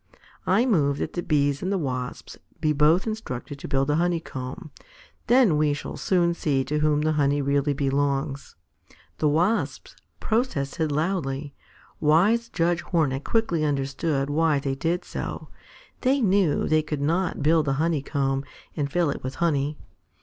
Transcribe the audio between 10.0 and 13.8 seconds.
protested loudly. Wise Judge Hornet quickly